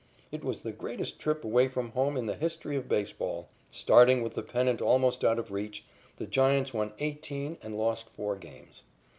It 0.31 0.43
was 0.43 0.61
the 0.61 0.71
greatest 0.71 1.19
trip 1.19 1.43
away 1.43 1.67
from 1.67 1.91
home 1.91 2.17
in 2.17 2.25
the 2.25 2.33
history 2.33 2.75
of 2.75 2.89
baseball. 2.89 3.49
Starting 3.69 4.23
with 4.23 4.33
the 4.33 4.41
pennant 4.41 4.81
almost 4.81 5.23
out 5.23 5.37
of 5.37 5.51
reach, 5.51 5.85
the 6.15 6.25
Giants 6.25 6.73
won 6.73 6.93
eighteen 6.97 7.59
and 7.61 7.77
lost 7.77 8.09
four 8.09 8.35
games. 8.35 8.81